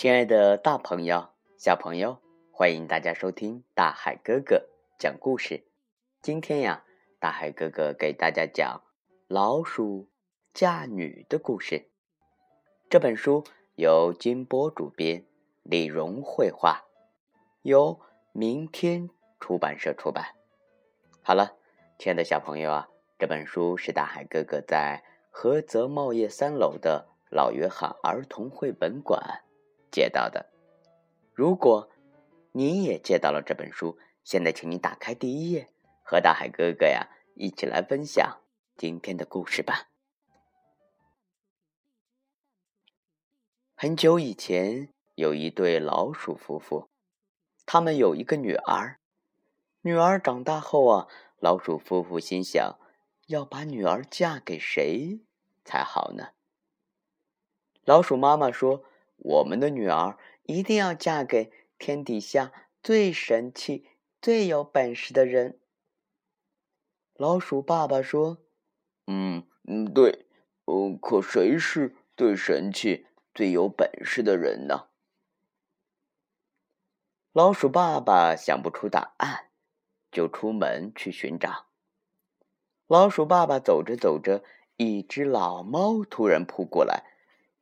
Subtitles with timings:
[0.00, 1.28] 亲爱的，大朋友、
[1.58, 4.66] 小朋友，欢迎大家收听大海哥哥
[4.98, 5.66] 讲故事。
[6.22, 6.84] 今天呀，
[7.18, 8.82] 大海哥哥给大家讲
[9.28, 10.08] 老鼠
[10.54, 11.90] 嫁女的故事。
[12.88, 13.44] 这本书
[13.74, 15.26] 由金波主编，
[15.64, 16.86] 李荣绘画，
[17.60, 18.00] 由
[18.32, 20.34] 明天出版社出版。
[21.20, 21.58] 好了，
[21.98, 29.42] 亲爱的小朋友啊，这本书是大海哥哥在菏泽茂业三楼的老约翰儿童绘本馆。
[29.90, 30.50] 借到的，
[31.34, 31.90] 如果
[32.52, 35.68] 你也借到了这本书，现在请你打开第一页，
[36.02, 38.40] 和大海哥哥呀一起来分享
[38.76, 39.88] 今天的故事吧。
[43.74, 46.88] 很久以前，有一对老鼠夫妇，
[47.66, 49.00] 他们有一个女儿。
[49.82, 52.78] 女儿长大后啊，老鼠夫妇心想，
[53.26, 55.20] 要把女儿嫁给谁
[55.64, 56.28] 才好呢？
[57.84, 58.84] 老鼠妈妈说。
[59.20, 63.86] 我们的女儿一定要嫁给天底下最神气、
[64.20, 65.60] 最有本事的人。
[67.14, 68.38] 老鼠爸爸说
[69.06, 70.26] ：“嗯嗯，对，
[70.64, 74.88] 哦，可谁是最神气、最有本事的人呢？”
[77.32, 79.50] 老鼠爸爸想不出答案，
[80.10, 81.66] 就出门去寻找。
[82.86, 84.42] 老鼠爸爸走着走着，
[84.78, 87.04] 一只老猫突然扑过来，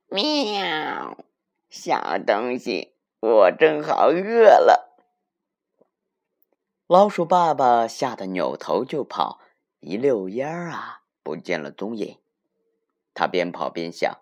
[0.08, 1.27] 喵。
[1.68, 4.96] 小东西，我正好饿了。
[6.86, 9.40] 老鼠爸爸吓得扭头就跑，
[9.80, 12.16] 一溜烟儿啊，不见了踪影。
[13.12, 14.18] 他边跑边想：“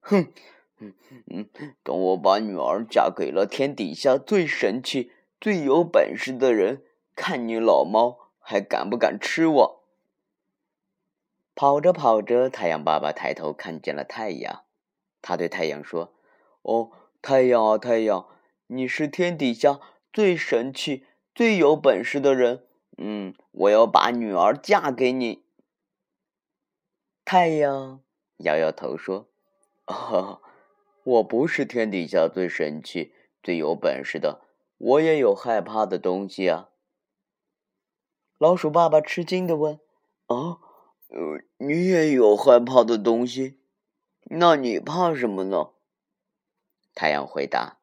[0.00, 0.32] 哼，
[0.78, 0.94] 嗯
[1.28, 1.48] 嗯，
[1.82, 6.82] 等我把女儿嫁给了天底下最神气、最有本事的人，
[7.14, 9.82] 看你老猫还敢不敢吃我！”
[11.54, 14.64] 跑着跑着，太阳爸爸抬头看见了太阳，
[15.20, 16.14] 他对太阳说。
[16.66, 16.90] 哦，
[17.22, 18.26] 太阳啊，太阳，
[18.66, 19.80] 你是天底下
[20.12, 22.66] 最神气、最有本事的人。
[22.98, 25.44] 嗯，我要把女儿嫁给你。
[27.24, 28.00] 太阳
[28.38, 29.28] 摇摇头说
[29.86, 30.40] ：“啊，
[31.04, 33.14] 我不是天底下最神气、
[33.44, 34.40] 最有本事的，
[34.76, 36.70] 我也有害怕的东西啊。”
[38.38, 39.78] 老鼠爸爸吃惊的问
[40.26, 40.58] ：“啊，
[41.58, 43.60] 你也有害怕的东西？
[44.24, 45.70] 那你怕什么呢？”
[46.96, 47.76] 太阳回答：“，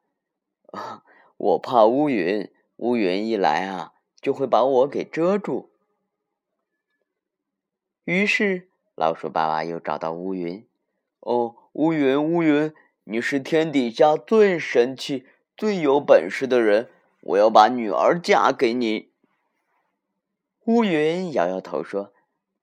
[1.38, 5.70] 我怕乌云，乌云一来啊，就会把我给遮住。”
[8.06, 10.68] 于是老鼠爸爸又找到乌云
[11.22, 12.74] ：“哦，乌云，乌云，
[13.04, 16.90] 你是天底下最神气、最有本事的人，
[17.22, 19.12] 我要把女儿嫁给你。”
[20.66, 22.12] 乌云摇摇头说：“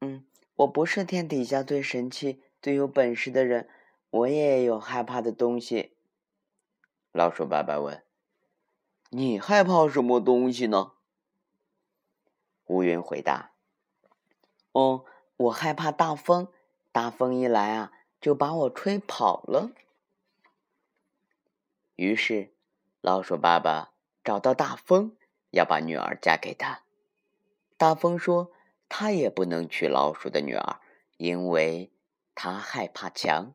[0.03, 3.69] 嗯，我不是天底下最神气、最有本事的人，
[4.11, 5.93] 我也有害怕的东西。”
[7.13, 8.05] 老鼠爸爸问
[9.11, 10.93] ：“你害怕什么东西呢？”
[12.67, 13.51] 乌云回答
[14.71, 15.05] ：“哦，
[15.37, 16.47] 我害怕大风，
[16.93, 19.73] 大风一来啊，就把我吹跑了。”
[21.97, 22.55] 于是，
[23.01, 23.93] 老鼠爸爸
[24.23, 25.17] 找到大风，
[25.51, 26.83] 要把女儿嫁给他。
[27.77, 28.53] 大风说
[28.89, 30.81] ：“他也不能娶老鼠的女儿，
[31.17, 31.91] 因为
[32.37, 33.53] 他害怕墙。”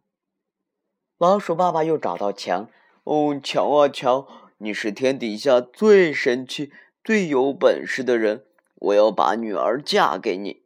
[1.18, 2.70] 老鼠爸爸又找到墙。
[3.06, 4.28] 哦，强啊强！
[4.58, 6.72] 你是天底下最神气、
[7.04, 8.46] 最有本事的人，
[8.76, 10.64] 我要把女儿嫁给你。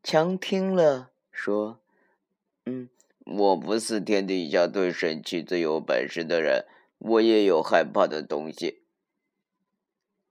[0.00, 1.80] 强听了说
[2.66, 2.88] ：“嗯，
[3.24, 6.66] 我不是天底下最神气、最有本事的人，
[6.98, 8.82] 我也有害怕的东西。”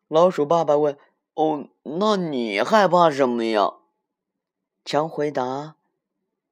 [0.08, 0.98] 老鼠爸爸问
[1.36, 3.74] ：“哦，那你害怕什么呀？”
[4.86, 5.76] 强回答：“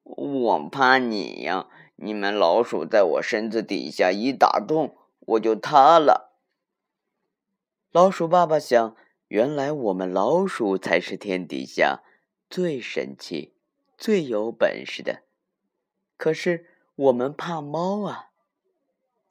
[0.04, 1.68] 我怕你呀。”
[2.02, 6.34] 你们老鼠在我身子底下一打洞，我就塌了。
[7.90, 8.96] 老鼠爸爸想，
[9.28, 12.02] 原来我们老鼠才是天底下
[12.48, 13.54] 最神气、
[13.98, 15.24] 最有本事的。
[16.16, 18.30] 可是我们怕猫啊！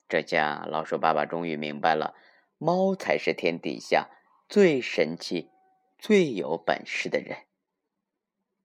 [0.07, 2.13] 这下老鼠爸爸终于明白了，
[2.59, 4.09] 猫才是天底下
[4.47, 5.49] 最神气、
[5.97, 7.45] 最有本事的人。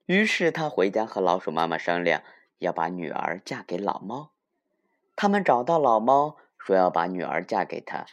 [0.05, 2.23] 于是他回家和老鼠妈妈商量。
[2.65, 4.31] 要把女儿嫁给老猫，
[5.15, 8.07] 他们找到老猫，说要把女儿嫁给他。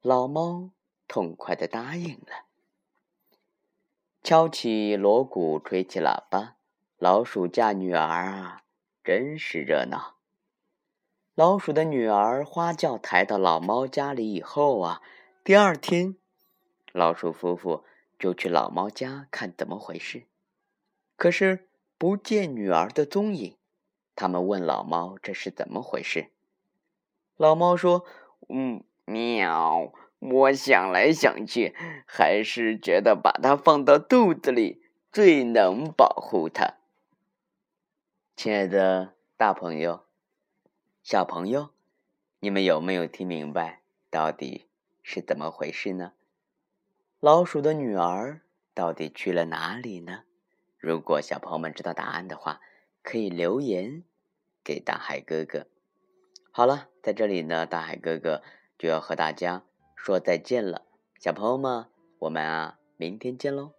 [0.00, 0.70] 老猫
[1.06, 2.46] 痛快的答应了，
[4.22, 6.56] 敲起锣鼓，吹起喇叭，
[6.96, 8.62] 老鼠嫁女儿啊，
[9.04, 10.16] 真是热闹。
[11.34, 15.02] 老鼠的女儿花轿抬到老猫家里以后啊，
[15.44, 16.16] 第二天，
[16.92, 17.84] 老鼠夫妇
[18.18, 20.26] 就去老猫家看怎么回事，
[21.18, 21.68] 可是。
[21.98, 23.55] 不见女儿的踪影，
[24.16, 26.30] 他们问老猫：“这是怎么回事？”
[27.36, 28.04] 老猫说
[28.48, 29.92] ：“嗯，喵。
[30.18, 31.76] 我想来想去，
[32.06, 34.82] 还是觉得把它放到肚子里
[35.12, 36.78] 最能保护它。”
[38.34, 40.04] 亲爱的，大朋友、
[41.02, 41.68] 小朋友，
[42.40, 44.66] 你们有没有听明白到底
[45.02, 46.12] 是怎么回事呢？
[47.20, 48.40] 老鼠的女儿
[48.74, 50.24] 到底去了哪里呢？
[50.78, 52.60] 如果小朋友们知道答案的话，
[53.06, 54.02] 可以留言
[54.64, 55.68] 给大海哥哥。
[56.50, 58.42] 好了，在这里呢，大海哥哥
[58.76, 59.62] 就要和大家
[59.94, 60.82] 说再见了，
[61.20, 61.86] 小朋友们，
[62.18, 63.75] 我们啊，明天见喽。